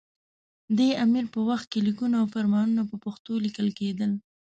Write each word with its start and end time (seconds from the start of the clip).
دې 0.77 0.89
امیر 1.03 1.25
په 1.33 1.39
وخت 1.49 1.65
کې 1.71 1.79
لیکونه 1.87 2.15
او 2.21 2.27
فرمانونه 2.33 2.81
په 2.89 2.95
پښتو 3.03 3.31
لیکل 3.45 3.67
کېدل. 3.79 4.11